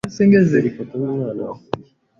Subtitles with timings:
[0.51, 1.69] Dore ifoto yumwana wanjye.